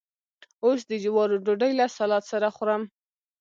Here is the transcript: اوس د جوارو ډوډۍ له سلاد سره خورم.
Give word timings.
اوس 0.65 0.79
د 0.89 0.93
جوارو 1.03 1.37
ډوډۍ 1.45 1.71
له 1.79 1.85
سلاد 1.97 2.23
سره 2.31 2.47
خورم. 2.55 2.81